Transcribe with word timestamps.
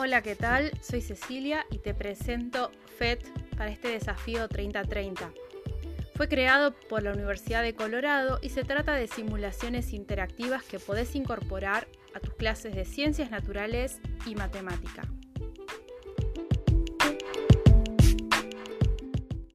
Hola, 0.00 0.22
¿qué 0.22 0.36
tal? 0.36 0.70
Soy 0.80 1.00
Cecilia 1.00 1.66
y 1.72 1.78
te 1.78 1.92
presento 1.92 2.70
FET 2.98 3.20
para 3.56 3.72
este 3.72 3.88
desafío 3.88 4.46
3030. 4.46 5.32
Fue 6.14 6.28
creado 6.28 6.72
por 6.88 7.02
la 7.02 7.12
Universidad 7.12 7.64
de 7.64 7.74
Colorado 7.74 8.38
y 8.40 8.50
se 8.50 8.62
trata 8.62 8.94
de 8.94 9.08
simulaciones 9.08 9.92
interactivas 9.92 10.62
que 10.62 10.78
podés 10.78 11.16
incorporar 11.16 11.88
a 12.14 12.20
tus 12.20 12.34
clases 12.34 12.76
de 12.76 12.84
ciencias 12.84 13.32
naturales 13.32 14.00
y 14.24 14.36
matemática. 14.36 15.02